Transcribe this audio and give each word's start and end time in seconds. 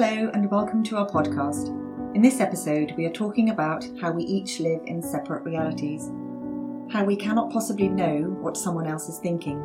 Hello, 0.00 0.30
and 0.32 0.48
welcome 0.48 0.84
to 0.84 0.96
our 0.96 1.08
podcast. 1.08 1.74
In 2.14 2.22
this 2.22 2.38
episode, 2.38 2.94
we 2.96 3.04
are 3.06 3.12
talking 3.12 3.50
about 3.50 3.84
how 4.00 4.12
we 4.12 4.22
each 4.22 4.60
live 4.60 4.80
in 4.86 5.02
separate 5.02 5.42
realities, 5.42 6.12
how 6.88 7.02
we 7.02 7.16
cannot 7.16 7.50
possibly 7.50 7.88
know 7.88 8.18
what 8.40 8.56
someone 8.56 8.86
else 8.86 9.08
is 9.08 9.18
thinking, 9.18 9.60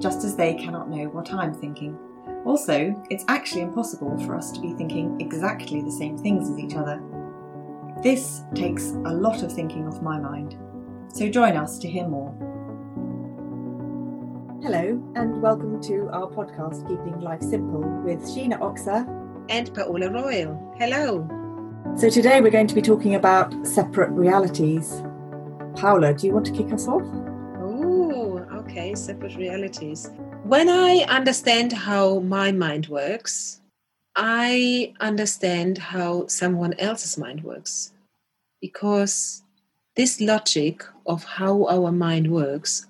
just 0.00 0.22
as 0.22 0.36
they 0.36 0.54
cannot 0.54 0.88
know 0.88 1.06
what 1.06 1.34
I'm 1.34 1.52
thinking. 1.52 1.98
Also, 2.46 2.94
it's 3.10 3.24
actually 3.26 3.62
impossible 3.62 4.16
for 4.24 4.36
us 4.36 4.52
to 4.52 4.60
be 4.60 4.74
thinking 4.74 5.20
exactly 5.20 5.82
the 5.82 5.90
same 5.90 6.16
things 6.16 6.48
as 6.48 6.58
each 6.60 6.76
other. 6.76 7.02
This 8.00 8.42
takes 8.54 8.90
a 8.90 9.12
lot 9.12 9.42
of 9.42 9.52
thinking 9.52 9.88
off 9.88 10.00
my 10.00 10.20
mind, 10.20 10.56
so 11.12 11.28
join 11.28 11.56
us 11.56 11.80
to 11.80 11.88
hear 11.88 12.06
more. 12.06 12.32
Hello, 14.62 15.02
and 15.16 15.42
welcome 15.42 15.82
to 15.82 16.08
our 16.12 16.30
podcast, 16.30 16.86
Keeping 16.86 17.18
Life 17.18 17.42
Simple, 17.42 17.82
with 18.04 18.20
Sheena 18.20 18.60
Oxer 18.60 19.18
and 19.48 19.72
Paola 19.74 20.10
Royal. 20.10 20.74
Hello. 20.78 21.26
So, 21.96 22.10
today 22.10 22.40
we're 22.40 22.50
going 22.50 22.66
to 22.66 22.74
be 22.74 22.82
talking 22.82 23.14
about 23.14 23.54
separate 23.66 24.10
realities. 24.10 25.02
Paola, 25.74 26.14
do 26.14 26.26
you 26.26 26.32
want 26.32 26.46
to 26.46 26.52
kick 26.52 26.72
us 26.72 26.86
off? 26.86 27.02
Oh, 27.60 28.46
okay, 28.54 28.94
separate 28.94 29.36
realities. 29.36 30.10
When 30.44 30.68
I 30.68 31.04
understand 31.08 31.72
how 31.72 32.20
my 32.20 32.52
mind 32.52 32.88
works, 32.88 33.60
I 34.16 34.94
understand 35.00 35.78
how 35.78 36.26
someone 36.26 36.74
else's 36.74 37.18
mind 37.18 37.44
works. 37.44 37.92
Because 38.60 39.42
this 39.96 40.20
logic 40.20 40.84
of 41.06 41.24
how 41.24 41.66
our 41.66 41.92
mind 41.92 42.30
works 42.30 42.86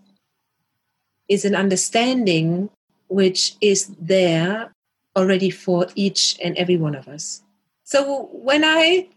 is 1.29 1.45
an 1.45 1.55
understanding 1.55 2.71
which 3.09 3.57
is 3.61 3.95
there 3.99 4.73
already 5.19 5.51
for 5.51 5.87
each 5.95 6.39
and 6.43 6.57
every 6.57 6.77
one 6.77 6.95
of 6.95 7.09
us. 7.09 7.43
So 7.83 8.29
when 8.33 8.65
I 8.65 9.09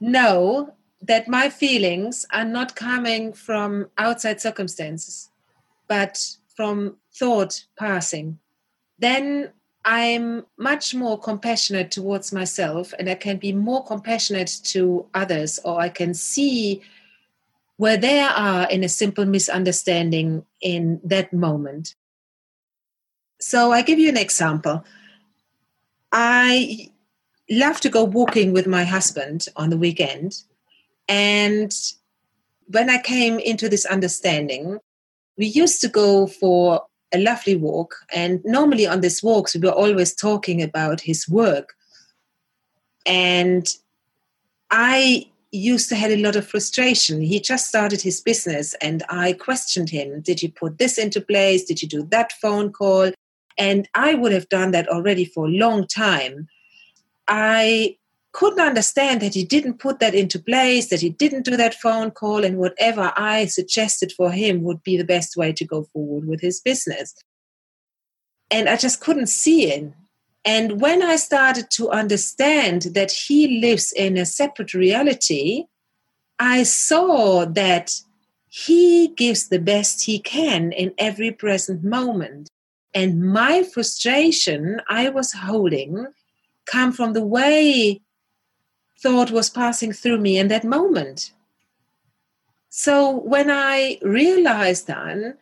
know 0.00 0.74
that 1.00 1.28
my 1.28 1.48
feelings 1.48 2.26
are 2.30 2.44
not 2.44 2.76
coming 2.76 3.32
from 3.32 3.88
outside 3.96 4.40
circumstances, 4.40 5.30
but 5.88 6.36
from 6.56 6.96
thought 7.14 7.64
passing, 7.78 8.38
then 8.98 9.50
I'm 9.84 10.46
much 10.56 10.94
more 10.94 11.18
compassionate 11.18 11.90
towards 11.90 12.32
myself 12.32 12.94
and 12.98 13.08
I 13.08 13.14
can 13.14 13.38
be 13.38 13.52
more 13.52 13.84
compassionate 13.84 14.60
to 14.64 15.06
others, 15.14 15.58
or 15.64 15.80
I 15.80 15.88
can 15.88 16.14
see 16.14 16.82
where 17.76 17.96
they 17.96 18.20
are 18.20 18.68
in 18.70 18.84
a 18.84 18.88
simple 18.88 19.24
misunderstanding 19.24 20.44
in 20.60 21.00
that 21.04 21.32
moment. 21.32 21.96
So 23.40 23.72
I 23.72 23.82
give 23.82 23.98
you 23.98 24.08
an 24.08 24.16
example. 24.16 24.84
I 26.14 26.90
love 27.50 27.80
to 27.80 27.88
go 27.88 28.04
walking 28.04 28.52
with 28.52 28.68
my 28.68 28.84
husband 28.84 29.48
on 29.56 29.70
the 29.70 29.76
weekend. 29.76 30.36
And 31.08 31.74
when 32.68 32.88
I 32.88 33.02
came 33.02 33.40
into 33.40 33.68
this 33.68 33.84
understanding, 33.84 34.78
we 35.36 35.46
used 35.46 35.80
to 35.80 35.88
go 35.88 36.28
for 36.28 36.86
a 37.12 37.18
lovely 37.18 37.56
walk. 37.56 37.96
And 38.14 38.40
normally 38.44 38.86
on 38.86 39.00
these 39.00 39.24
walks, 39.24 39.54
we 39.54 39.60
were 39.62 39.74
always 39.74 40.14
talking 40.14 40.62
about 40.62 41.00
his 41.00 41.28
work. 41.28 41.74
And 43.04 43.68
I 44.70 45.26
used 45.50 45.88
to 45.88 45.96
have 45.96 46.12
a 46.12 46.22
lot 46.22 46.36
of 46.36 46.46
frustration. 46.46 47.22
He 47.22 47.40
just 47.40 47.66
started 47.66 48.02
his 48.02 48.20
business, 48.20 48.74
and 48.80 49.02
I 49.08 49.32
questioned 49.32 49.90
him 49.90 50.20
Did 50.20 50.42
you 50.42 50.50
put 50.50 50.78
this 50.78 50.96
into 50.96 51.20
place? 51.20 51.64
Did 51.64 51.82
you 51.82 51.88
do 51.88 52.04
that 52.10 52.32
phone 52.32 52.72
call? 52.72 53.10
And 53.56 53.88
I 53.94 54.14
would 54.14 54.32
have 54.32 54.48
done 54.48 54.72
that 54.72 54.88
already 54.88 55.24
for 55.24 55.46
a 55.46 55.50
long 55.50 55.86
time. 55.86 56.48
I 57.28 57.96
couldn't 58.32 58.60
understand 58.60 59.22
that 59.22 59.34
he 59.34 59.44
didn't 59.44 59.78
put 59.78 60.00
that 60.00 60.14
into 60.14 60.40
place, 60.40 60.88
that 60.88 61.00
he 61.00 61.08
didn't 61.08 61.44
do 61.44 61.56
that 61.56 61.74
phone 61.74 62.10
call, 62.10 62.44
and 62.44 62.58
whatever 62.58 63.12
I 63.16 63.46
suggested 63.46 64.12
for 64.12 64.32
him 64.32 64.62
would 64.62 64.82
be 64.82 64.96
the 64.96 65.04
best 65.04 65.36
way 65.36 65.52
to 65.52 65.64
go 65.64 65.84
forward 65.84 66.26
with 66.26 66.40
his 66.40 66.60
business. 66.60 67.14
And 68.50 68.68
I 68.68 68.76
just 68.76 69.00
couldn't 69.00 69.28
see 69.28 69.70
it. 69.70 69.92
And 70.44 70.80
when 70.80 71.02
I 71.02 71.16
started 71.16 71.70
to 71.72 71.90
understand 71.90 72.82
that 72.94 73.12
he 73.12 73.60
lives 73.60 73.92
in 73.92 74.18
a 74.18 74.26
separate 74.26 74.74
reality, 74.74 75.64
I 76.38 76.64
saw 76.64 77.46
that 77.46 77.94
he 78.48 79.08
gives 79.08 79.48
the 79.48 79.58
best 79.58 80.04
he 80.04 80.18
can 80.18 80.72
in 80.72 80.92
every 80.98 81.30
present 81.30 81.82
moment. 81.82 82.50
And 82.94 83.32
my 83.32 83.64
frustration 83.64 84.80
I 84.88 85.08
was 85.08 85.32
holding 85.32 86.06
come 86.66 86.92
from 86.92 87.12
the 87.12 87.24
way 87.24 88.00
thought 88.98 89.30
was 89.30 89.50
passing 89.50 89.92
through 89.92 90.18
me 90.18 90.38
in 90.38 90.48
that 90.48 90.64
moment. 90.64 91.32
So 92.70 93.10
when 93.10 93.50
I 93.50 93.98
realized 94.02 94.86
that, 94.86 95.38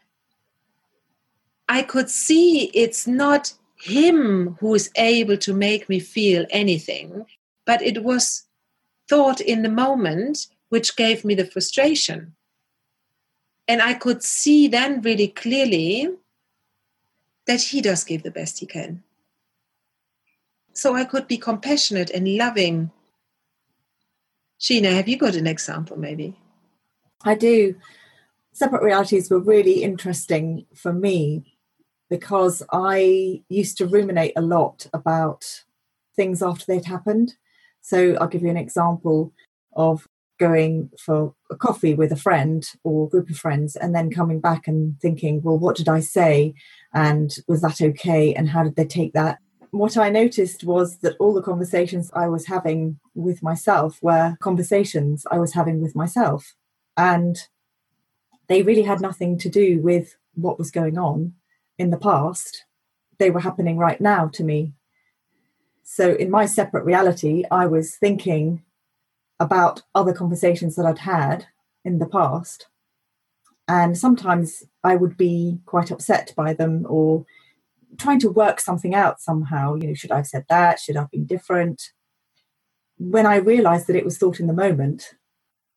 I 1.69 1.83
could 1.83 2.11
see 2.11 2.65
it's 2.75 3.07
not 3.07 3.55
him 3.77 4.57
who 4.61 4.75
is 4.75 4.91
able 4.97 5.37
to 5.39 5.55
make 5.55 5.89
me 5.89 6.01
feel 6.01 6.47
anything, 6.51 7.27
but 7.65 7.83
it 7.83 8.03
was 8.03 8.45
thought 9.09 9.41
in 9.41 9.63
the 9.63 9.71
moment 9.71 10.47
which 10.69 10.97
gave 10.97 11.25
me 11.25 11.35
the 11.35 11.47
frustration. 11.47 12.35
And 13.69 13.81
I 13.81 13.95
could 13.95 14.23
see 14.23 14.69
then 14.69 15.01
really 15.03 15.29
clearly 15.29 16.11
that 17.47 17.61
he 17.61 17.81
does 17.81 18.05
give 18.05 18.23
the 18.23 18.31
best 18.31 18.59
he 18.59 18.67
can. 18.67 19.03
So 20.73 20.95
I 20.95 21.05
could 21.05 21.27
be 21.27 21.39
compassionate 21.39 22.11
and 22.11 22.37
loving. 22.37 22.91
Sheena, 24.61 24.93
have 24.93 25.09
you 25.09 25.19
got 25.19 25.35
an 25.35 25.47
example 25.47 25.99
maybe? 25.99 26.39
I 27.25 27.35
do. 27.35 27.77
Separate 28.53 28.83
realities 28.83 29.31
were 29.31 29.41
really 29.41 29.83
interesting 29.83 30.67
for 30.75 30.93
me 30.93 31.57
because 32.11 32.63
I 32.71 33.43
used 33.49 33.79
to 33.79 33.87
ruminate 33.87 34.33
a 34.37 34.43
lot 34.43 34.87
about 34.93 35.65
things 36.15 36.43
after 36.43 36.65
they'd 36.67 36.85
happened. 36.85 37.35
So 37.81 38.17
I'll 38.21 38.29
give 38.29 38.43
you 38.43 38.51
an 38.51 38.57
example 38.57 39.33
of 39.75 40.07
going 40.43 40.91
for 40.99 41.33
a 41.51 41.57
coffee 41.57 41.95
with 41.95 42.11
a 42.11 42.17
friend 42.17 42.67
or 42.83 43.07
a 43.07 43.11
group 43.11 43.31
of 43.31 43.37
friends 43.37 43.77
and 43.77 43.95
then 43.95 44.11
coming 44.11 44.41
back 44.41 44.67
and 44.67 45.01
thinking, 45.01 45.41
well, 45.43 45.57
what 45.57 45.77
did 45.77 45.89
I 45.89 46.01
say? 46.01 46.55
And 46.93 47.31
was 47.47 47.61
that 47.63 47.81
okay? 47.81 48.35
And 48.35 48.49
how 48.49 48.65
did 48.65 48.75
they 48.75 48.85
take 48.85 49.13
that? 49.13 49.39
What 49.71 49.97
I 49.97 50.11
noticed 50.11 50.65
was 50.65 50.99
that 50.99 51.17
all 51.21 51.33
the 51.33 51.49
conversations 51.51 52.11
I 52.13 52.27
was 52.27 52.47
having 52.47 52.99
with 53.15 53.41
myself 53.41 53.99
were 54.03 54.37
conversations 54.41 55.25
I 55.31 55.39
was 55.39 55.55
having 55.55 55.81
with 55.81 55.95
myself. 55.95 56.55
And 56.97 57.39
they 58.49 58.63
really 58.63 58.83
had 58.83 59.01
nothing 59.01 59.39
to 59.39 59.49
do 59.49 59.81
with 59.81 60.17
what 60.35 60.59
was 60.59 60.73
going 60.73 60.99
on 60.99 61.35
in 61.79 61.91
the 61.91 62.05
past, 62.11 62.65
they 63.19 63.31
were 63.31 63.41
happening 63.41 63.77
right 63.77 64.01
now 64.01 64.27
to 64.35 64.43
me. 64.43 64.73
So, 65.85 66.15
in 66.15 66.31
my 66.31 66.47
separate 66.47 66.85
reality, 66.85 67.45
I 67.51 67.67
was 67.67 67.97
thinking 67.97 68.63
about 69.43 69.83
other 69.93 70.13
conversations 70.13 70.77
that 70.77 70.87
I'd 70.87 71.01
had 71.01 71.47
in 71.85 71.99
the 71.99 72.07
past. 72.07 72.69
And 73.67 73.99
sometimes 73.99 74.63
I 74.85 74.95
would 74.95 75.17
be 75.17 75.59
quite 75.67 75.91
upset 75.91 76.33
by 76.37 76.55
them 76.55 76.87
or 76.89 77.27
trying 77.99 78.21
to 78.21 78.31
work 78.31 78.61
something 78.61 78.95
out 78.95 79.21
somehow. 79.21 79.75
You 79.75 79.89
know, 79.89 79.95
should 79.95 80.13
I 80.13 80.19
have 80.19 80.29
said 80.29 80.45
that? 80.49 80.79
Should 80.79 80.97
I 80.97 81.01
have 81.01 81.11
been 81.11 81.27
different? 81.27 81.83
When 82.99 83.27
I 83.27 83.37
realized 83.37 83.89
that 83.89 83.97
it 83.97 84.05
was 84.05 84.17
thought 84.17 84.39
in 84.39 84.47
the 84.47 84.53
moment, 84.53 85.15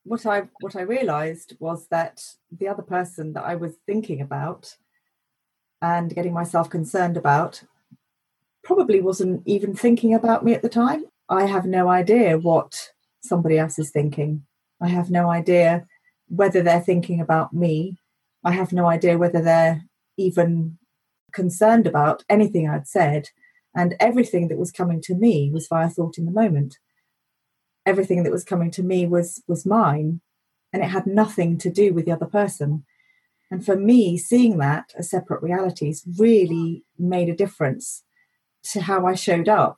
what 0.04 0.28
I 0.28 0.44
what 0.62 0.75
I 0.75 0.81
realized 0.81 1.58
was 1.59 1.88
that 1.88 2.22
the 2.52 2.68
other 2.68 2.84
person 2.84 3.34
that 3.34 3.46
I 3.46 3.56
was 3.56 3.74
thinking 3.88 4.22
about 4.22 4.78
and 5.81 6.14
getting 6.14 6.34
myself 6.34 6.70
concerned 6.70 7.18
about 7.18 7.64
probably 8.63 9.01
wasn't 9.01 9.42
even 9.48 9.75
thinking 9.75 10.13
about 10.13 10.45
me 10.45 10.54
at 10.54 10.62
the 10.62 10.69
time. 10.69 11.06
I 11.28 11.45
have 11.45 11.66
no 11.66 11.88
idea 11.89 12.38
what 12.38 12.92
somebody 13.27 13.57
else 13.57 13.80
is 13.80 13.92
thinking. 13.92 14.44
I 14.81 14.89
have 14.89 15.10
no 15.10 15.30
idea 15.30 15.86
whether 16.27 16.62
they're 16.62 16.81
thinking 16.81 17.22
about 17.22 17.54
me. 17.54 17.98
I 18.44 18.51
have 18.51 18.74
no 18.74 18.88
idea 18.88 19.18
whether 19.18 19.42
they're 19.42 19.83
even 20.18 20.77
concerned 21.33 21.88
about 21.88 22.24
anything 22.30 22.69
I'd 22.69 22.88
said. 22.88 23.30
And 23.75 23.95
everything 24.00 24.48
that 24.48 24.57
was 24.57 24.72
coming 24.72 25.01
to 25.01 25.16
me 25.16 25.51
was 25.51 25.68
via 25.68 25.89
thought 25.89 26.18
in 26.18 26.25
the 26.25 26.31
moment. 26.31 26.77
Everything 27.86 28.24
that 28.24 28.31
was 28.31 28.44
coming 28.44 28.72
to 28.72 28.83
me 28.83 29.06
was 29.06 29.44
was 29.48 29.66
mine, 29.66 30.22
and 30.74 30.81
it 30.81 30.89
had 30.89 31.06
nothing 31.06 31.57
to 31.60 31.69
do 31.69 31.94
with 31.94 32.06
the 32.06 32.12
other 32.12 32.25
person. 32.25 32.86
And 33.51 33.63
for 33.63 33.75
me, 33.75 34.18
seeing 34.18 34.57
that 34.57 34.92
as 34.98 35.10
separate 35.10 35.44
realities 35.44 36.04
really 36.18 36.83
made 36.98 37.30
a 37.30 37.36
difference 37.36 38.04
to 38.72 38.81
how 38.81 39.06
I 39.06 39.13
showed 39.13 39.48
up. 39.48 39.75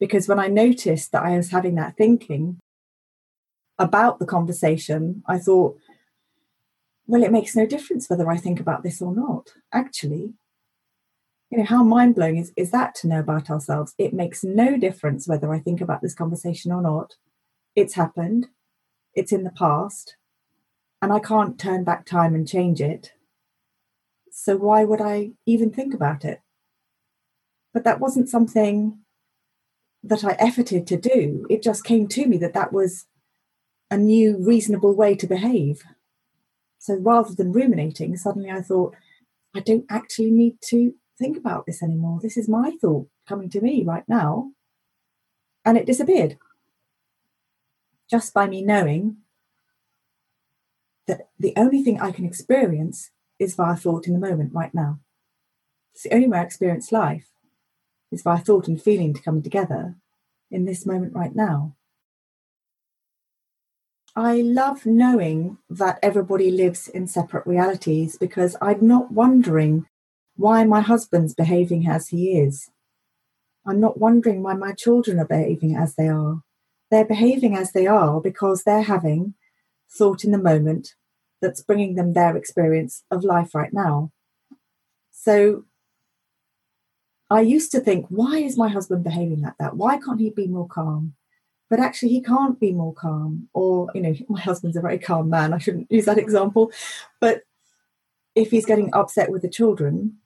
Because 0.00 0.28
when 0.28 0.38
I 0.38 0.48
noticed 0.48 1.12
that 1.12 1.22
I 1.22 1.36
was 1.36 1.50
having 1.50 1.76
that 1.76 1.96
thinking 1.96 2.58
about 3.78 4.18
the 4.18 4.26
conversation, 4.26 5.22
I 5.26 5.38
thought, 5.38 5.78
well, 7.06 7.22
it 7.22 7.32
makes 7.32 7.54
no 7.54 7.66
difference 7.66 8.08
whether 8.08 8.30
I 8.30 8.36
think 8.36 8.60
about 8.60 8.82
this 8.82 9.00
or 9.02 9.14
not. 9.14 9.52
Actually, 9.72 10.34
you 11.50 11.58
know, 11.58 11.64
how 11.64 11.84
mind 11.84 12.14
blowing 12.14 12.38
is, 12.38 12.52
is 12.56 12.70
that 12.70 12.94
to 12.96 13.06
know 13.06 13.20
about 13.20 13.50
ourselves? 13.50 13.94
It 13.98 14.14
makes 14.14 14.42
no 14.42 14.76
difference 14.76 15.28
whether 15.28 15.52
I 15.52 15.60
think 15.60 15.80
about 15.80 16.02
this 16.02 16.14
conversation 16.14 16.72
or 16.72 16.82
not. 16.82 17.14
It's 17.76 17.94
happened, 17.94 18.48
it's 19.14 19.32
in 19.32 19.44
the 19.44 19.50
past, 19.50 20.16
and 21.00 21.12
I 21.12 21.20
can't 21.20 21.58
turn 21.58 21.84
back 21.84 22.06
time 22.06 22.34
and 22.34 22.48
change 22.48 22.80
it. 22.80 23.12
So 24.30 24.56
why 24.56 24.84
would 24.84 25.00
I 25.00 25.32
even 25.46 25.70
think 25.70 25.94
about 25.94 26.24
it? 26.24 26.40
But 27.72 27.84
that 27.84 28.00
wasn't 28.00 28.28
something 28.28 29.03
that 30.04 30.22
I 30.22 30.34
efforted 30.36 30.86
to 30.86 30.96
do. 30.98 31.46
It 31.48 31.62
just 31.62 31.84
came 31.84 32.06
to 32.08 32.26
me 32.26 32.36
that 32.38 32.52
that 32.52 32.72
was 32.72 33.06
a 33.90 33.96
new, 33.96 34.36
reasonable 34.38 34.94
way 34.94 35.14
to 35.16 35.26
behave. 35.26 35.82
So 36.78 36.96
rather 36.96 37.34
than 37.34 37.52
ruminating, 37.52 38.16
suddenly 38.16 38.50
I 38.50 38.60
thought, 38.60 38.94
I 39.54 39.60
don't 39.60 39.86
actually 39.88 40.30
need 40.30 40.60
to 40.66 40.94
think 41.18 41.38
about 41.38 41.64
this 41.64 41.82
anymore. 41.82 42.20
This 42.22 42.36
is 42.36 42.48
my 42.48 42.72
thought 42.80 43.08
coming 43.26 43.48
to 43.50 43.60
me 43.60 43.82
right 43.82 44.04
now. 44.06 44.50
And 45.64 45.78
it 45.78 45.86
disappeared. 45.86 46.36
Just 48.10 48.34
by 48.34 48.46
me 48.46 48.62
knowing 48.62 49.16
that 51.06 51.28
the 51.38 51.54
only 51.56 51.82
thing 51.82 52.00
I 52.00 52.10
can 52.10 52.26
experience 52.26 53.10
is 53.38 53.54
via 53.54 53.76
thought 53.76 54.06
in 54.06 54.12
the 54.12 54.26
moment 54.26 54.52
right 54.52 54.74
now. 54.74 55.00
It's 55.94 56.02
the 56.02 56.12
only 56.14 56.28
way 56.28 56.38
I 56.38 56.42
experience 56.42 56.92
life 56.92 57.33
is 58.14 58.22
via 58.22 58.38
thought 58.38 58.68
and 58.68 58.80
feeling 58.80 59.12
to 59.12 59.22
come 59.22 59.42
together 59.42 59.96
in 60.50 60.64
this 60.64 60.86
moment 60.86 61.14
right 61.14 61.34
now. 61.34 61.74
I 64.16 64.42
love 64.42 64.86
knowing 64.86 65.58
that 65.68 65.98
everybody 66.00 66.50
lives 66.50 66.86
in 66.86 67.08
separate 67.08 67.46
realities 67.46 68.16
because 68.16 68.56
I'm 68.62 68.86
not 68.86 69.10
wondering 69.10 69.86
why 70.36 70.64
my 70.64 70.80
husband's 70.80 71.34
behaving 71.34 71.88
as 71.88 72.08
he 72.08 72.38
is. 72.38 72.70
I'm 73.66 73.80
not 73.80 73.98
wondering 73.98 74.42
why 74.42 74.54
my 74.54 74.72
children 74.72 75.18
are 75.18 75.26
behaving 75.26 75.74
as 75.74 75.96
they 75.96 76.08
are. 76.08 76.42
They're 76.90 77.04
behaving 77.04 77.56
as 77.56 77.72
they 77.72 77.86
are 77.88 78.20
because 78.20 78.62
they're 78.62 78.82
having 78.82 79.34
thought 79.90 80.22
in 80.22 80.30
the 80.30 80.38
moment 80.38 80.94
that's 81.40 81.62
bringing 81.62 81.96
them 81.96 82.12
their 82.12 82.36
experience 82.36 83.02
of 83.10 83.24
life 83.24 83.54
right 83.54 83.72
now. 83.72 84.12
So 85.10 85.64
I 87.30 87.40
used 87.40 87.72
to 87.72 87.80
think, 87.80 88.06
why 88.08 88.38
is 88.38 88.56
my 88.56 88.68
husband 88.68 89.04
behaving 89.04 89.42
like 89.42 89.56
that? 89.58 89.76
Why 89.76 89.98
can't 89.98 90.20
he 90.20 90.30
be 90.30 90.46
more 90.46 90.68
calm? 90.68 91.14
But 91.70 91.80
actually, 91.80 92.10
he 92.10 92.20
can't 92.20 92.60
be 92.60 92.72
more 92.72 92.94
calm. 92.94 93.48
Or, 93.54 93.88
you 93.94 94.00
know, 94.00 94.14
my 94.28 94.40
husband's 94.40 94.76
a 94.76 94.82
very 94.82 94.98
calm 94.98 95.30
man. 95.30 95.52
I 95.52 95.58
shouldn't 95.58 95.90
use 95.90 96.04
that 96.04 96.18
example. 96.18 96.70
But 97.20 97.42
if 98.34 98.50
he's 98.50 98.66
getting 98.66 98.92
upset 98.92 99.30
with 99.30 99.42
the 99.42 99.48
children, 99.48 100.18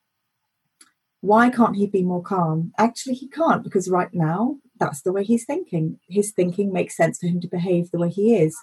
why 1.20 1.50
can't 1.50 1.76
he 1.76 1.86
be 1.86 2.02
more 2.02 2.22
calm? 2.22 2.72
Actually, 2.78 3.14
he 3.14 3.28
can't 3.28 3.64
because 3.64 3.88
right 3.88 4.12
now, 4.12 4.56
that's 4.78 5.02
the 5.02 5.12
way 5.12 5.24
he's 5.24 5.44
thinking. 5.44 5.98
His 6.08 6.30
thinking 6.30 6.72
makes 6.72 6.96
sense 6.96 7.18
for 7.18 7.26
him 7.26 7.40
to 7.40 7.48
behave 7.48 7.90
the 7.90 7.98
way 7.98 8.10
he 8.10 8.36
is. 8.36 8.56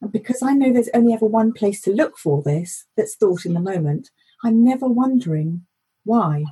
And 0.00 0.12
because 0.12 0.42
I 0.42 0.52
know 0.52 0.72
there's 0.72 0.88
only 0.94 1.12
ever 1.12 1.26
one 1.26 1.52
place 1.52 1.80
to 1.82 1.92
look 1.92 2.16
for 2.16 2.42
this 2.42 2.86
that's 2.96 3.16
thought 3.16 3.44
in 3.44 3.54
the 3.54 3.60
moment, 3.60 4.10
I'm 4.44 4.64
never 4.64 4.86
wondering 4.86 5.66
why. 6.04 6.44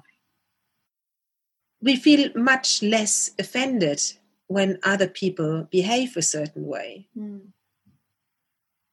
We 1.81 1.97
feel 1.97 2.31
much 2.35 2.83
less 2.83 3.31
offended 3.39 4.03
when 4.49 4.79
other 4.83 5.07
people 5.07 5.69
behave 5.71 6.17
a 6.17 6.23
certain 6.23 6.67
way 6.67 7.07
mm. 7.17 7.43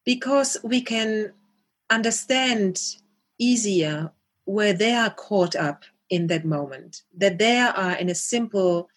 because 0.06 0.58
we 0.64 0.82
can 0.82 1.34
understand 1.90 2.80
easier 3.40 4.12
where 4.46 4.74
they 4.74 4.94
are 4.94 5.10
caught 5.10 5.56
up 5.56 5.86
in 6.10 6.28
that 6.28 6.46
moment, 6.46 7.02
that 7.18 7.40
they 7.40 7.58
are 7.58 7.94
in 7.94 8.10
a 8.10 8.16
simple, 8.16 8.90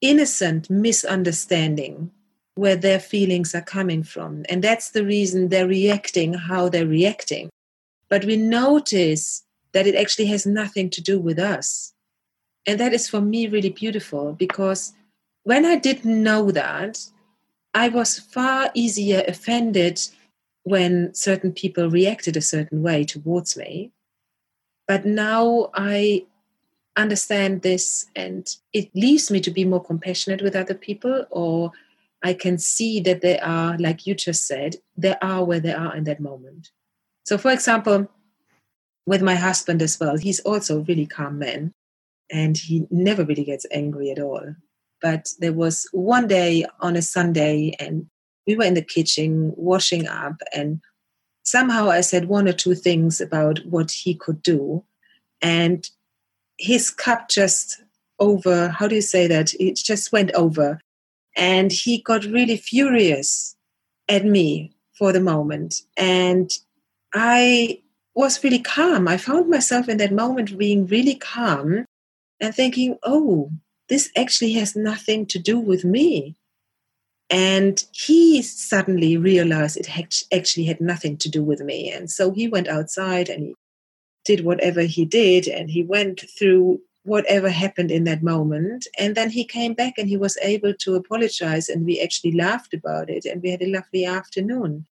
innocent 0.00 0.68
misunderstanding 0.68 2.10
where 2.54 2.76
their 2.76 2.98
feelings 2.98 3.54
are 3.54 3.62
coming 3.62 4.02
from. 4.02 4.44
And 4.48 4.64
that's 4.64 4.90
the 4.90 5.04
reason 5.04 5.48
they're 5.48 5.68
reacting 5.68 6.34
how 6.34 6.68
they're 6.68 6.86
reacting. 6.86 7.50
But 8.08 8.24
we 8.24 8.36
notice 8.36 9.44
that 9.72 9.86
it 9.86 9.94
actually 9.94 10.26
has 10.26 10.44
nothing 10.44 10.90
to 10.90 11.00
do 11.00 11.20
with 11.20 11.38
us. 11.38 11.92
And 12.68 12.78
that 12.78 12.94
is 12.94 13.08
for 13.08 13.20
me 13.20 13.48
really 13.48 13.70
beautiful 13.70 14.32
because 14.32 14.92
when 15.42 15.64
I 15.66 15.74
didn't 15.76 16.22
know 16.22 16.52
that, 16.52 17.04
I 17.74 17.88
was 17.88 18.18
far 18.18 18.70
easier 18.74 19.24
offended 19.26 20.00
when 20.62 21.12
certain 21.14 21.52
people 21.52 21.90
reacted 21.90 22.36
a 22.36 22.42
certain 22.42 22.82
way 22.82 23.04
towards 23.04 23.56
me 23.56 23.92
but 24.88 25.04
now 25.04 25.70
I 25.74 26.24
understand 26.96 27.62
this 27.62 28.06
and 28.16 28.48
it 28.72 28.90
leaves 28.96 29.30
me 29.30 29.38
to 29.40 29.50
be 29.50 29.64
more 29.64 29.84
compassionate 29.84 30.42
with 30.42 30.56
other 30.56 30.74
people 30.74 31.26
or 31.30 31.70
I 32.24 32.32
can 32.32 32.58
see 32.58 32.98
that 33.00 33.20
they 33.20 33.38
are, 33.38 33.76
like 33.78 34.06
you 34.06 34.14
just 34.14 34.46
said, 34.48 34.76
they 34.96 35.14
are 35.22 35.44
where 35.44 35.60
they 35.60 35.74
are 35.74 35.94
in 35.94 36.04
that 36.04 36.18
moment. 36.18 36.70
So, 37.26 37.38
for 37.38 37.52
example, 37.52 38.08
with 39.06 39.22
my 39.22 39.36
husband 39.36 39.82
as 39.82 40.00
well, 40.00 40.16
he's 40.16 40.40
also 40.40 40.78
a 40.78 40.82
really 40.82 41.06
calm 41.06 41.38
man 41.38 41.74
and 42.30 42.56
he 42.56 42.86
never 42.90 43.24
really 43.24 43.44
gets 43.44 43.66
angry 43.72 44.10
at 44.10 44.18
all. 44.18 44.54
But 45.00 45.28
there 45.38 45.52
was 45.52 45.88
one 45.92 46.26
day 46.26 46.66
on 46.80 46.96
a 46.96 47.02
Sunday 47.02 47.74
and 47.78 48.06
we 48.46 48.56
were 48.56 48.64
in 48.64 48.74
the 48.74 48.82
kitchen 48.82 49.52
washing 49.56 50.08
up 50.08 50.36
and 50.52 50.80
somehow 51.42 51.88
I 51.88 52.02
said 52.02 52.28
one 52.28 52.48
or 52.48 52.52
two 52.52 52.74
things 52.74 53.20
about 53.20 53.60
what 53.66 53.90
he 53.90 54.14
could 54.14 54.42
do. 54.42 54.84
And 55.40 55.88
his 56.58 56.90
cup 56.90 57.28
just 57.28 57.80
over, 58.18 58.68
how 58.68 58.88
do 58.88 58.96
you 58.96 59.00
say 59.00 59.26
that? 59.28 59.54
It 59.60 59.76
just 59.76 60.12
went 60.12 60.32
over. 60.32 60.80
And 61.36 61.70
he 61.70 62.02
got 62.02 62.24
really 62.24 62.56
furious 62.56 63.56
at 64.08 64.24
me 64.24 64.72
for 64.92 65.12
the 65.12 65.20
moment. 65.20 65.82
And 65.96 66.50
I 67.14 67.80
was 68.14 68.42
really 68.42 68.58
calm. 68.58 69.06
I 69.06 69.16
found 69.16 69.48
myself 69.48 69.88
in 69.88 69.98
that 69.98 70.12
moment 70.12 70.58
being 70.58 70.86
really 70.86 71.14
calm 71.14 71.84
and 72.40 72.54
thinking, 72.54 72.98
oh, 73.02 73.50
this 73.88 74.10
actually 74.16 74.52
has 74.52 74.76
nothing 74.76 75.26
to 75.26 75.38
do 75.38 75.58
with 75.58 75.84
me. 75.84 76.36
And 77.30 77.82
he 77.92 78.42
suddenly 78.42 79.16
realized 79.16 79.76
it 79.76 79.86
had 79.86 80.14
actually 80.32 80.64
had 80.64 80.80
nothing 80.80 81.16
to 81.18 81.28
do 81.28 81.42
with 81.42 81.60
me. 81.60 81.90
And 81.90 82.10
so 82.10 82.30
he 82.30 82.48
went 82.48 82.68
outside 82.68 83.28
and 83.28 83.42
he 83.42 83.54
did 84.24 84.44
whatever 84.44 84.82
he 84.82 85.04
did 85.04 85.46
and 85.46 85.70
he 85.70 85.82
went 85.82 86.24
through 86.38 86.80
whatever 87.04 87.50
happened 87.50 87.90
in 87.90 88.04
that 88.04 88.22
moment. 88.22 88.86
And 88.98 89.14
then 89.14 89.30
he 89.30 89.44
came 89.44 89.74
back 89.74 89.94
and 89.98 90.08
he 90.08 90.16
was 90.16 90.38
able 90.42 90.74
to 90.74 90.94
apologize 90.94 91.68
and 91.68 91.84
we 91.84 92.00
actually 92.00 92.32
laughed 92.32 92.72
about 92.72 93.10
it 93.10 93.24
and 93.24 93.42
we 93.42 93.50
had 93.50 93.62
a 93.62 93.72
lovely 93.72 94.04
afternoon. 94.04 94.86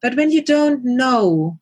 But 0.00 0.16
when 0.16 0.30
you 0.30 0.42
don't 0.42 0.84
know 0.84 1.58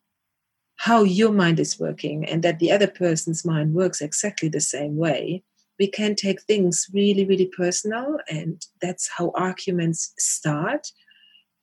how 0.81 1.03
your 1.03 1.31
mind 1.31 1.61
is 1.61 1.79
working 1.79 2.25
and 2.25 2.43
that 2.43 2.59
the 2.59 2.73
other 2.73 2.87
person's 2.87 3.45
mind 3.45 3.75
works 3.75 4.01
exactly 4.01 4.49
the 4.49 4.63
same 4.63 4.97
way, 4.97 5.45
we 5.79 5.87
can 5.87 6.15
take 6.15 6.41
things 6.41 6.87
really, 6.95 7.27
really 7.27 7.51
personal, 7.55 8.17
and 8.31 8.65
that's 8.81 9.07
how 9.15 9.31
arguments 9.35 10.15
start. 10.17 10.89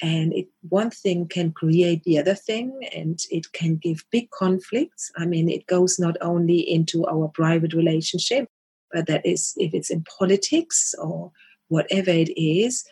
And 0.03 0.33
it, 0.33 0.49
one 0.69 0.91
thing 0.91 1.27
can 1.27 1.51
create 1.51 2.03
the 2.03 2.19
other 2.19 2.35
thing, 2.35 2.79
and 2.95 3.19
it 3.31 3.51
can 3.53 3.77
give 3.77 4.05
big 4.11 4.29
conflicts. 4.29 5.11
I 5.17 5.25
mean, 5.25 5.49
it 5.49 5.65
goes 5.65 5.97
not 5.97 6.15
only 6.21 6.59
into 6.59 7.03
our 7.07 7.27
private 7.33 7.73
relationship, 7.73 8.47
but 8.91 9.07
that 9.07 9.25
is 9.25 9.55
if 9.57 9.73
it's 9.73 9.89
in 9.89 10.03
politics 10.19 10.93
or 11.01 11.31
whatever 11.69 12.11
it 12.11 12.39
is, 12.39 12.85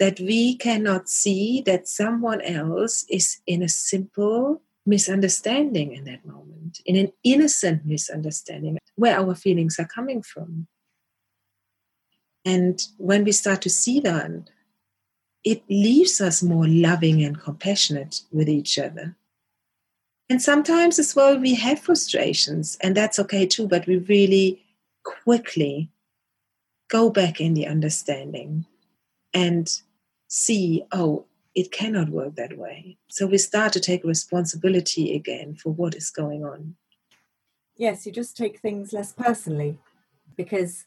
that 0.00 0.18
we 0.18 0.56
cannot 0.56 1.08
see 1.08 1.62
that 1.64 1.86
someone 1.86 2.40
else 2.40 3.04
is 3.08 3.38
in 3.46 3.62
a 3.62 3.68
simple 3.68 4.62
misunderstanding 4.90 5.94
in 5.94 6.04
that 6.04 6.26
moment, 6.26 6.80
in 6.84 6.96
an 6.96 7.12
innocent 7.24 7.86
misunderstanding, 7.86 8.78
where 8.96 9.18
our 9.18 9.34
feelings 9.34 9.78
are 9.78 9.86
coming 9.86 10.20
from. 10.22 10.66
And 12.44 12.82
when 12.98 13.24
we 13.24 13.32
start 13.32 13.62
to 13.62 13.70
see 13.70 14.00
that, 14.00 14.50
it 15.44 15.62
leaves 15.70 16.20
us 16.20 16.42
more 16.42 16.68
loving 16.68 17.22
and 17.22 17.40
compassionate 17.40 18.20
with 18.30 18.48
each 18.48 18.78
other. 18.78 19.16
And 20.28 20.42
sometimes 20.42 20.98
as 20.98 21.16
well, 21.16 21.38
we 21.38 21.54
have 21.54 21.80
frustrations, 21.80 22.76
and 22.82 22.96
that's 22.96 23.18
okay 23.18 23.46
too, 23.46 23.66
but 23.66 23.86
we 23.86 23.96
really 23.96 24.62
quickly 25.04 25.90
go 26.88 27.10
back 27.10 27.40
in 27.40 27.54
the 27.54 27.66
understanding 27.66 28.66
and 29.32 29.70
see, 30.28 30.84
oh, 30.92 31.24
it 31.54 31.72
cannot 31.72 32.10
work 32.10 32.36
that 32.36 32.56
way. 32.58 32.98
So 33.08 33.26
we 33.26 33.38
start 33.38 33.72
to 33.74 33.80
take 33.80 34.04
responsibility 34.04 35.14
again 35.14 35.56
for 35.56 35.72
what 35.72 35.94
is 35.94 36.10
going 36.10 36.44
on. 36.44 36.76
Yes, 37.76 38.06
you 38.06 38.12
just 38.12 38.36
take 38.36 38.60
things 38.60 38.92
less 38.92 39.12
personally 39.12 39.78
because 40.36 40.84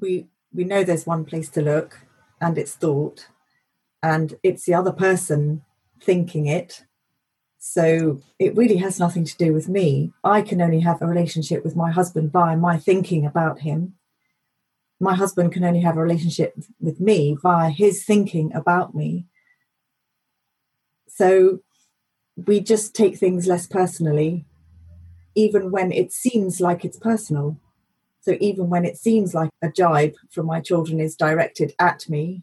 we 0.00 0.26
we 0.52 0.64
know 0.64 0.84
there's 0.84 1.06
one 1.06 1.24
place 1.24 1.48
to 1.50 1.62
look 1.62 2.00
and 2.40 2.58
it's 2.58 2.74
thought 2.74 3.28
and 4.02 4.34
it's 4.42 4.64
the 4.66 4.74
other 4.74 4.92
person 4.92 5.62
thinking 6.02 6.46
it 6.46 6.84
So 7.58 8.20
it 8.38 8.56
really 8.56 8.78
has 8.78 8.98
nothing 8.98 9.24
to 9.26 9.36
do 9.36 9.52
with 9.52 9.68
me. 9.68 10.12
I 10.24 10.42
can 10.42 10.62
only 10.62 10.80
have 10.80 11.02
a 11.02 11.06
relationship 11.06 11.64
with 11.64 11.76
my 11.76 11.90
husband 11.90 12.32
via 12.32 12.56
my 12.56 12.78
thinking 12.78 13.26
about 13.26 13.60
him. 13.60 13.94
My 14.98 15.14
husband 15.14 15.52
can 15.52 15.64
only 15.64 15.80
have 15.80 15.96
a 15.96 16.02
relationship 16.02 16.56
with 16.80 17.00
me 17.00 17.36
via 17.42 17.70
his 17.70 18.04
thinking 18.04 18.52
about 18.54 18.94
me. 18.94 19.26
So 21.20 21.58
we 22.46 22.60
just 22.60 22.94
take 22.94 23.18
things 23.18 23.46
less 23.46 23.66
personally, 23.66 24.46
even 25.34 25.70
when 25.70 25.92
it 25.92 26.14
seems 26.14 26.62
like 26.62 26.82
it's 26.82 26.96
personal. 26.96 27.58
So 28.22 28.38
even 28.40 28.70
when 28.70 28.86
it 28.86 28.96
seems 28.96 29.34
like 29.34 29.50
a 29.60 29.70
jibe 29.70 30.14
from 30.30 30.46
my 30.46 30.62
children 30.62 30.98
is 30.98 31.16
directed 31.16 31.74
at 31.78 32.08
me, 32.08 32.42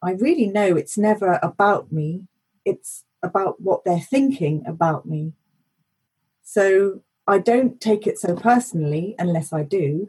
I 0.00 0.12
really 0.12 0.46
know 0.46 0.76
it's 0.76 0.96
never 0.96 1.40
about 1.42 1.90
me. 1.90 2.28
It's 2.64 3.02
about 3.20 3.60
what 3.60 3.84
they're 3.84 3.98
thinking 3.98 4.62
about 4.64 5.06
me. 5.06 5.32
So 6.44 7.02
I 7.26 7.38
don't 7.38 7.80
take 7.80 8.06
it 8.06 8.20
so 8.20 8.36
personally 8.36 9.16
unless 9.18 9.52
I 9.52 9.64
do 9.64 10.08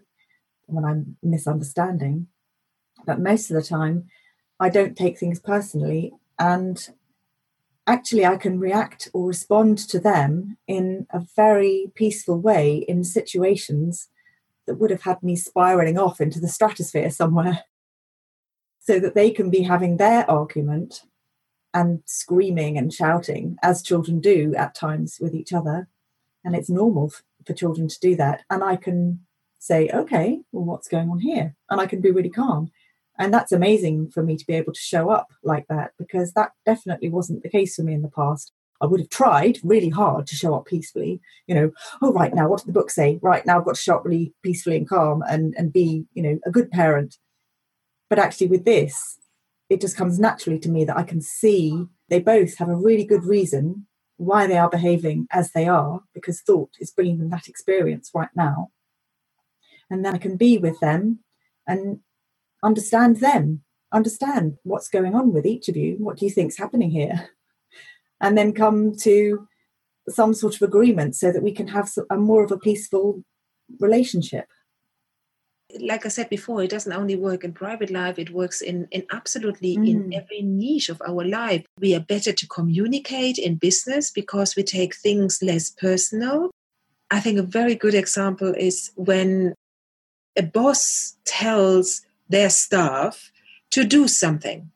when 0.68 0.86
I'm 0.86 1.18
misunderstanding. 1.24 2.28
But 3.04 3.20
most 3.20 3.50
of 3.50 3.56
the 3.56 3.68
time, 3.68 4.10
I 4.60 4.70
don't 4.70 4.96
take 4.96 5.18
things 5.18 5.40
personally. 5.40 6.14
And 6.38 6.88
actually, 7.88 8.26
I 8.26 8.38
can 8.38 8.60
react 8.60 9.10
or 9.14 9.28
respond 9.28 9.78
to 9.90 10.00
them 10.00 10.58
in 10.68 11.08
a 11.12 11.22
very 11.36 11.92
peaceful 11.96 12.40
way 12.40 12.78
in 12.78 13.04
situations 13.04 14.10
that 14.66 14.76
would 14.76 14.90
have 14.90 15.04
had 15.04 15.22
me 15.22 15.36
spiraling 15.36 15.98
off 15.98 16.20
into 16.20 16.40
the 16.40 16.48
stratosphere 16.48 17.10
somewhere 17.12 17.64
so 18.80 19.00
that 19.00 19.16
they 19.16 19.32
can 19.32 19.50
be 19.50 19.64
having 19.64 19.98
their 19.98 20.30
argument 20.30 21.04
and 21.74 22.02
screaming 22.06 22.78
and 22.78 22.94
shouting 22.94 23.58
as 23.62 23.84
children 23.84 24.20
do 24.20 24.56
at 24.56 24.74
times 24.74 25.18
with 25.20 25.36
each 25.36 25.54
other. 25.54 25.88
And 26.44 26.56
it's 26.56 26.70
normal 26.70 27.12
for 27.46 27.54
children 27.54 27.88
to 27.88 28.00
do 28.00 28.16
that. 28.16 28.44
And 28.50 28.64
i 28.64 28.76
can 28.76 29.20
say 29.58 29.90
okay 29.92 30.42
well 30.52 30.64
what's 30.64 30.88
going 30.88 31.10
on 31.10 31.20
here? 31.20 31.56
And 31.70 31.82
i 31.82 31.86
can 31.86 32.02
be 32.02 32.12
really 32.12 32.30
calm 32.30 32.72
and 33.18 33.34
that's 33.34 33.52
amazing 33.52 34.10
for 34.10 34.24
me 34.24 34.36
to 34.38 34.46
be 34.46 34.54
able 34.54 34.74
to 34.74 34.80
show 34.80 35.10
up 35.10 35.28
like 35.44 35.68
that 35.68 35.92
because 35.98 36.34
that 36.34 36.52
definitely 36.66 37.10
wasn't 37.10 37.44
the 37.44 37.50
case 37.50 37.76
for 37.76 37.84
me 37.84 37.94
in 37.94 38.02
the 38.02 38.10
past 38.10 38.52
I 38.82 38.88
would 38.88 39.00
have 39.00 39.10
tried 39.10 39.60
really 39.64 39.90
hard 39.90 40.28
to 40.28 40.36
show 40.36 40.54
up 40.54 40.66
peacefully. 40.66 41.22
You 41.48 41.56
know, 41.56 41.72
oh 42.02 42.12
right 42.12 42.34
now, 42.34 42.50
what 42.50 42.60
did 42.60 42.68
the 42.68 42.80
book 42.80 42.90
say? 42.90 43.20
Right 43.22 43.46
now, 43.46 43.58
I've 43.58 43.66
got 43.66 43.76
to 43.76 43.82
show 43.82 43.96
up 43.96 44.06
really 44.06 44.34
peacefully 44.44 44.78
and 44.78 44.88
calm 44.88 45.24
and 45.28 45.56
and 45.58 45.72
be 45.72 46.06
you 46.14 46.22
know 46.22 46.40
a 46.46 46.52
good 46.52 46.72
parent. 46.72 47.18
But 48.10 48.20
actually, 48.20 48.48
with 48.48 48.66
this, 48.66 49.18
it 49.70 49.82
just 49.82 49.98
comes 49.98 50.20
naturally 50.20 50.60
to 50.60 50.70
me 50.70 50.86
that 50.86 50.98
I 50.98 51.04
can 51.04 51.22
see 51.22 51.86
they 52.10 52.20
both 52.20 52.58
have 52.58 52.70
a 52.70 52.76
really 52.76 53.06
good 53.06 53.24
reason 53.24 53.88
why 54.18 54.48
they 54.48 54.58
are 54.58 54.70
behaving 54.70 55.28
as 55.32 55.52
they 55.52 55.68
are 55.68 56.02
because 56.14 56.42
thought 56.42 56.72
is 56.80 56.92
bringing 56.92 57.20
them 57.20 57.30
that 57.30 57.48
experience 57.48 58.12
right 58.14 58.30
now. 58.36 58.70
And 59.90 60.06
then 60.06 60.16
I 60.16 60.18
can 60.18 60.38
be 60.38 60.58
with 60.58 60.80
them 60.80 61.20
and 61.68 62.00
understand 62.64 63.18
them, 63.18 63.64
understand 63.92 64.58
what's 64.64 64.90
going 64.90 65.16
on 65.16 65.34
with 65.34 65.46
each 65.46 65.70
of 65.70 65.78
you. 65.78 65.96
What 66.00 66.18
do 66.18 66.26
you 66.26 66.32
think's 66.32 66.58
happening 66.58 66.92
here? 66.92 67.30
and 68.22 68.38
then 68.38 68.54
come 68.54 68.96
to 68.98 69.48
some 70.10 70.34
sort 70.34 70.56
of 70.56 70.62
agreement 70.62 71.16
so 71.16 71.32
that 71.32 71.44
we 71.44 71.52
can 71.52 71.68
have 71.68 71.92
a 72.10 72.18
more 72.18 72.44
of 72.44 72.52
a 72.52 72.58
peaceful 72.58 73.24
relationship 73.80 74.48
like 75.80 76.06
i 76.06 76.10
said 76.10 76.30
before 76.30 76.62
it 76.62 76.70
doesn't 76.70 76.94
only 76.94 77.16
work 77.16 77.44
in 77.44 77.52
private 77.52 77.90
life 77.90 78.20
it 78.20 78.30
works 78.30 78.62
in 78.62 78.88
in 78.92 79.04
absolutely 79.12 79.76
mm. 79.76 79.90
in 79.90 80.14
every 80.14 80.42
niche 80.42 80.90
of 80.90 81.02
our 81.08 81.26
life 81.26 81.66
we 81.80 81.96
are 81.96 82.00
better 82.00 82.32
to 82.32 82.48
communicate 82.48 83.38
in 83.38 83.56
business 83.56 84.12
because 84.12 84.56
we 84.56 84.64
take 84.64 84.96
things 84.96 85.40
less 85.42 85.72
personal 85.72 86.52
i 87.10 87.20
think 87.20 87.40
a 87.40 87.44
very 87.44 87.76
good 87.76 87.96
example 87.96 88.54
is 88.56 88.92
when 88.96 89.54
a 90.38 90.44
boss 90.44 91.18
tells 91.26 92.06
their 92.30 92.50
staff 92.50 93.32
to 93.72 93.84
do 93.84 94.08
something 94.08 94.72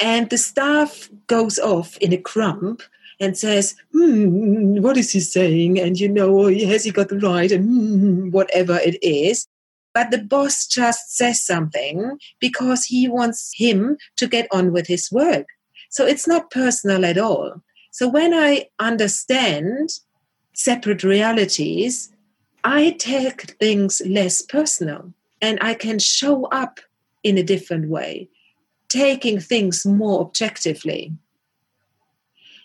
and 0.00 0.30
the 0.30 0.38
staff 0.38 1.10
goes 1.26 1.58
off 1.58 1.96
in 1.98 2.12
a 2.12 2.16
crump 2.16 2.82
and 3.20 3.36
says, 3.36 3.76
hmm, 3.92 4.80
what 4.80 4.96
is 4.96 5.12
he 5.12 5.20
saying? 5.20 5.78
And 5.78 6.00
you 6.00 6.08
know, 6.08 6.46
has 6.46 6.84
he 6.84 6.90
got 6.90 7.10
the 7.10 7.18
right? 7.18 7.52
And 7.52 7.64
hmm, 7.66 8.30
whatever 8.30 8.78
it 8.78 8.98
is. 9.02 9.46
But 9.92 10.10
the 10.10 10.18
boss 10.18 10.66
just 10.66 11.16
says 11.16 11.44
something 11.44 12.18
because 12.40 12.84
he 12.84 13.08
wants 13.08 13.52
him 13.54 13.98
to 14.16 14.26
get 14.26 14.46
on 14.50 14.72
with 14.72 14.86
his 14.86 15.10
work. 15.12 15.46
So 15.90 16.06
it's 16.06 16.26
not 16.26 16.50
personal 16.50 17.04
at 17.04 17.18
all. 17.18 17.62
So 17.90 18.08
when 18.08 18.32
I 18.32 18.68
understand 18.78 19.90
separate 20.54 21.02
realities, 21.02 22.10
I 22.62 22.92
take 22.98 23.42
things 23.58 24.00
less 24.06 24.42
personal 24.42 25.12
and 25.40 25.58
I 25.60 25.74
can 25.74 25.98
show 25.98 26.44
up 26.46 26.80
in 27.22 27.38
a 27.38 27.42
different 27.42 27.88
way 27.88 28.28
taking 28.90 29.40
things 29.40 29.86
more 29.86 30.20
objectively. 30.20 31.14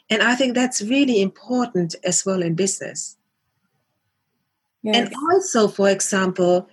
And 0.09 0.21
I 0.21 0.35
think 0.35 0.53
that's 0.53 0.81
really 0.81 1.21
important 1.21 1.95
as 2.03 2.25
well 2.25 2.41
in 2.41 2.55
business. 2.55 3.15
Yes. 4.83 4.95
And 4.97 5.15
also, 5.31 5.67
for 5.67 5.89
example, 5.89 6.67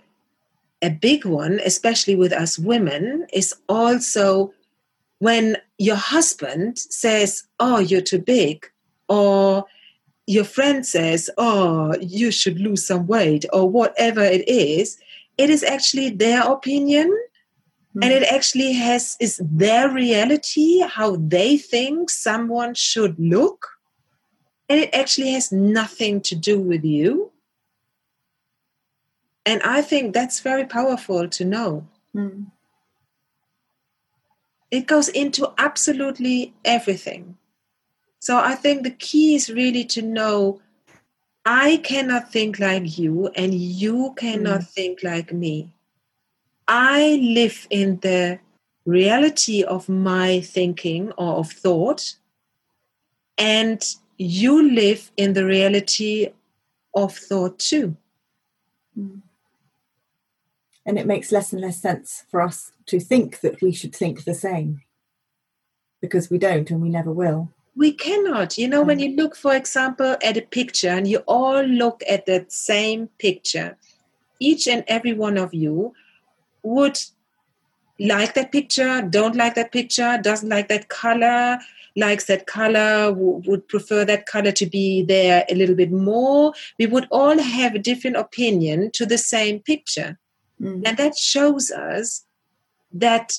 a 0.82 0.90
big 0.90 1.24
one, 1.24 1.60
especially 1.64 2.16
with 2.16 2.32
us 2.32 2.58
women, 2.58 3.26
is 3.32 3.54
also 3.68 4.52
when 5.18 5.56
your 5.78 5.96
husband 5.96 6.78
says, 6.78 7.44
Oh, 7.60 7.78
you're 7.78 8.00
too 8.00 8.18
big, 8.18 8.66
or 9.08 9.64
your 10.26 10.44
friend 10.44 10.84
says, 10.84 11.30
Oh, 11.38 11.94
you 12.00 12.30
should 12.30 12.58
lose 12.58 12.86
some 12.86 13.06
weight, 13.06 13.44
or 13.52 13.68
whatever 13.68 14.22
it 14.22 14.46
is, 14.48 14.98
it 15.42 15.50
is 15.50 15.62
actually 15.62 16.08
their 16.10 16.42
opinion 16.42 17.10
Mm-hmm. 17.94 18.04
And 18.04 18.12
it 18.12 18.32
actually 18.32 18.72
has 18.72 19.16
is 19.20 19.38
their 19.44 19.90
reality, 19.90 20.80
how 20.80 21.16
they 21.16 21.58
think 21.58 22.08
someone 22.08 22.74
should 22.74 23.18
look. 23.18 23.68
And 24.68 24.80
it 24.80 24.94
actually 24.94 25.32
has 25.32 25.52
nothing 25.52 26.22
to 26.22 26.34
do 26.34 26.58
with 26.58 26.84
you. 26.84 27.32
And 29.44 29.60
I 29.62 29.82
think 29.82 30.14
that's 30.14 30.40
very 30.40 30.64
powerful 30.64 31.28
to 31.28 31.44
know. 31.44 31.86
Mm. 32.16 32.46
It 34.70 34.86
goes 34.86 35.08
into 35.10 35.52
absolutely 35.58 36.54
everything. 36.64 37.36
So 38.20 38.38
I 38.38 38.54
think 38.54 38.84
the 38.84 38.90
key 38.90 39.34
is 39.34 39.50
really 39.50 39.84
to 39.86 40.00
know 40.00 40.62
I 41.44 41.78
cannot 41.78 42.30
think 42.30 42.58
like 42.58 42.98
you, 42.98 43.28
and 43.34 43.52
you 43.52 44.14
cannot 44.16 44.60
mm. 44.60 44.68
think 44.68 45.02
like 45.02 45.32
me. 45.32 45.74
I 46.68 47.18
live 47.20 47.66
in 47.70 47.98
the 48.00 48.38
reality 48.84 49.62
of 49.62 49.88
my 49.88 50.40
thinking 50.40 51.12
or 51.12 51.34
of 51.34 51.50
thought, 51.50 52.14
and 53.36 53.82
you 54.18 54.70
live 54.70 55.10
in 55.16 55.32
the 55.32 55.44
reality 55.44 56.28
of 56.94 57.16
thought 57.16 57.58
too. 57.58 57.96
Hmm. 58.94 59.18
And 60.84 60.98
it 60.98 61.06
makes 61.06 61.32
less 61.32 61.52
and 61.52 61.60
less 61.60 61.80
sense 61.80 62.24
for 62.30 62.40
us 62.40 62.72
to 62.86 63.00
think 63.00 63.40
that 63.40 63.62
we 63.62 63.72
should 63.72 63.94
think 63.94 64.24
the 64.24 64.34
same 64.34 64.82
because 66.00 66.30
we 66.30 66.38
don't 66.38 66.70
and 66.70 66.82
we 66.82 66.88
never 66.88 67.12
will. 67.12 67.48
We 67.76 67.92
cannot. 67.92 68.58
You 68.58 68.68
know, 68.68 68.82
when 68.82 68.98
hmm. 68.98 69.04
you 69.04 69.16
look, 69.16 69.36
for 69.36 69.54
example, 69.54 70.16
at 70.22 70.36
a 70.36 70.42
picture 70.42 70.90
and 70.90 71.06
you 71.06 71.18
all 71.26 71.62
look 71.62 72.02
at 72.08 72.26
that 72.26 72.52
same 72.52 73.08
picture, 73.18 73.76
each 74.38 74.66
and 74.66 74.84
every 74.88 75.12
one 75.12 75.38
of 75.38 75.54
you 75.54 75.94
would 76.62 76.98
like 77.98 78.34
that 78.34 78.52
picture, 78.52 79.02
don't 79.02 79.36
like 79.36 79.54
that 79.54 79.72
picture, 79.72 80.18
doesn't 80.20 80.48
like 80.48 80.68
that 80.68 80.88
color, 80.88 81.58
likes 81.96 82.24
that 82.24 82.46
color, 82.46 83.12
would 83.12 83.68
prefer 83.68 84.04
that 84.04 84.26
color 84.26 84.52
to 84.52 84.66
be 84.66 85.02
there 85.02 85.44
a 85.48 85.54
little 85.54 85.74
bit 85.76 85.92
more. 85.92 86.52
We 86.78 86.86
would 86.86 87.06
all 87.10 87.38
have 87.38 87.74
a 87.74 87.78
different 87.78 88.16
opinion 88.16 88.90
to 88.92 89.06
the 89.06 89.18
same 89.18 89.60
picture. 89.60 90.18
Mm. 90.60 90.82
And 90.86 90.96
that 90.96 91.16
shows 91.16 91.70
us 91.70 92.24
that 92.92 93.38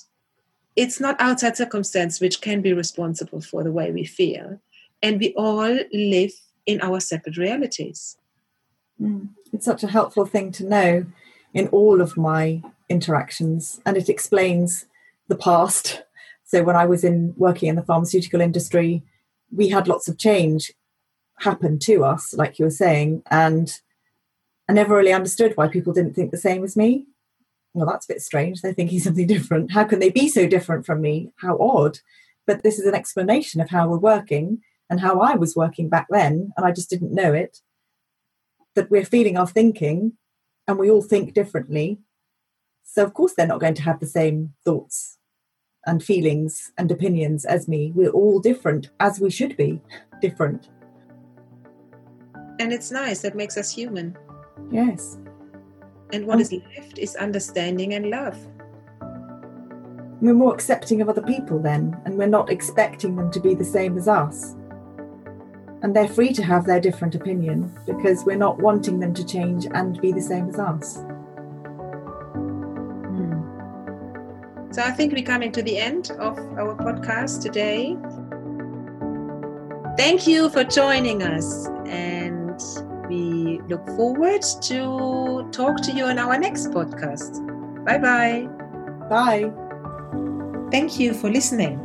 it's 0.76 1.00
not 1.00 1.20
outside 1.20 1.58
circumstance 1.58 2.20
which 2.20 2.42
can 2.42 2.62
be 2.62 2.74
responsible 2.74 3.42
for 3.42 3.64
the 3.64 3.72
way 3.72 3.92
we 3.92 4.06
feel. 4.06 4.60
And 5.02 5.20
we 5.20 5.34
all 5.34 5.78
live 5.92 6.32
in 6.66 6.82
our 6.82 7.00
separate 7.00 7.38
realities. 7.38 8.18
Mm. 9.02 9.30
It's 9.52 9.66
such 9.66 9.84
a 9.84 9.88
helpful 9.88 10.26
thing 10.26 10.52
to 10.54 10.66
know 10.66 11.06
in 11.54 11.68
all 11.68 12.02
of 12.02 12.18
my 12.18 12.62
interactions 12.90 13.82
and 13.86 13.98
it 13.98 14.10
explains 14.10 14.86
the 15.28 15.36
past. 15.36 16.04
So 16.46 16.62
when 16.62 16.76
I 16.76 16.86
was 16.86 17.04
in 17.04 17.34
working 17.36 17.68
in 17.68 17.76
the 17.76 17.82
pharmaceutical 17.82 18.40
industry, 18.40 19.02
we 19.52 19.70
had 19.70 19.88
lots 19.88 20.08
of 20.08 20.20
change 20.20 20.72
happen 21.40 21.80
to 21.80 22.04
us, 22.04 22.34
like 22.34 22.60
you 22.60 22.66
were 22.66 22.70
saying, 22.70 23.24
and 23.32 23.80
I 24.70 24.74
never 24.74 24.96
really 24.96 25.14
understood 25.14 25.54
why 25.56 25.68
people 25.68 25.94
didn't 25.94 26.14
think 26.14 26.32
the 26.32 26.38
same 26.38 26.64
as 26.64 26.78
me. 26.78 27.06
Well, 27.74 27.88
that's 27.88 28.06
a 28.06 28.14
bit 28.14 28.22
strange. 28.22 28.62
They're 28.62 28.74
thinking 28.74 29.00
something 29.00 29.28
different. 29.28 29.72
How 29.72 29.84
can 29.84 30.00
they 30.00 30.10
be 30.10 30.28
so 30.28 30.48
different 30.48 30.86
from 30.86 31.02
me? 31.02 31.32
How 31.38 31.58
odd. 31.60 32.00
But 32.46 32.64
this 32.64 32.78
is 32.80 32.86
an 32.86 32.96
explanation 32.96 33.62
of 33.62 33.70
how 33.70 33.88
we're 33.88 33.98
working. 33.98 34.62
and 34.90 35.00
how 35.00 35.20
I 35.22 35.36
was 35.36 35.56
working 35.56 35.90
back 35.90 36.08
then, 36.12 36.54
and 36.56 36.66
I 36.66 36.72
just 36.72 36.90
didn't 36.90 37.16
know 37.16 37.34
it, 37.34 37.62
that 38.76 38.92
we're 38.92 39.04
feeling 39.06 39.38
our 39.38 39.48
thinking 39.48 40.14
and 40.68 40.78
we 40.78 40.90
all 40.90 41.02
think 41.02 41.34
differently. 41.34 42.00
So, 42.84 43.04
of 43.04 43.16
course, 43.16 43.34
they're 43.34 43.48
not 43.48 43.60
going 43.60 43.74
to 43.74 43.82
have 43.82 44.00
the 44.00 44.06
same 44.06 44.54
thoughts 44.64 45.18
and 45.86 46.04
feelings 46.04 46.72
and 46.78 46.92
opinions 46.92 47.44
as 47.44 47.68
me. 47.68 47.92
We're 47.96 48.12
all 48.12 48.40
different, 48.40 48.92
as 49.00 49.20
we 49.20 49.32
should 49.32 49.58
be 49.58 49.82
different. 50.22 50.70
And 52.60 52.72
it's 52.72 52.92
nice, 52.92 53.22
that 53.22 53.36
makes 53.36 53.58
us 53.58 53.74
human. 53.74 54.16
Yes. 54.72 55.18
And 56.14 56.28
what 56.28 56.40
is 56.40 56.54
left 56.54 57.00
is 57.00 57.16
understanding 57.16 57.96
and 57.96 58.12
love. 58.12 58.38
We're 60.22 60.36
more 60.36 60.54
accepting 60.54 61.02
of 61.02 61.10
other 61.10 61.24
people 61.24 61.58
then, 61.60 62.00
and 62.06 62.18
we're 62.18 62.28
not 62.28 62.52
expecting 62.52 63.16
them 63.16 63.32
to 63.32 63.40
be 63.40 63.56
the 63.56 63.66
same 63.66 63.98
as 63.98 64.08
us. 64.08 64.56
And 65.82 65.96
they're 65.96 66.08
free 66.08 66.32
to 66.34 66.44
have 66.44 66.66
their 66.66 66.80
different 66.80 67.16
opinion 67.16 67.76
because 67.88 68.24
we're 68.26 68.38
not 68.38 68.60
wanting 68.60 69.00
them 69.00 69.16
to 69.16 69.26
change 69.26 69.66
and 69.74 70.00
be 70.00 70.12
the 70.12 70.22
same 70.22 70.48
as 70.48 70.60
us. 70.60 70.98
Hmm. 73.10 73.42
So 74.72 74.84
I 74.84 74.92
think 74.92 75.14
we're 75.14 75.26
coming 75.26 75.52
to 75.52 75.64
the 75.64 75.80
end 75.80 76.12
of 76.20 76.38
our 76.60 76.76
podcast 76.76 77.42
today. 77.42 77.98
Thank 79.98 80.28
you 80.28 80.50
for 80.52 80.64
joining 80.64 81.24
us, 81.24 81.68
and 81.88 82.13
look 83.74 83.86
forward 83.98 84.44
to 84.62 85.50
talk 85.52 85.82
to 85.82 85.92
you 85.92 86.06
on 86.06 86.18
our 86.20 86.38
next 86.38 86.68
podcast. 86.68 87.44
Bye-bye. 87.86 88.48
Bye. 89.10 89.52
Thank 90.72 91.00
you 91.00 91.14
for 91.14 91.30
listening. 91.30 91.80